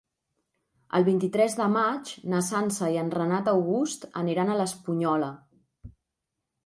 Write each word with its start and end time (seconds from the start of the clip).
El 0.99 1.03
vint-i-tres 1.09 1.57
de 1.59 1.67
maig 1.73 2.13
na 2.33 2.41
Sança 2.49 2.89
i 2.95 2.99
en 3.03 3.13
Renat 3.17 3.53
August 3.55 4.09
aniran 4.23 4.51
a 4.51 4.57
l'Espunyola. 4.63 5.31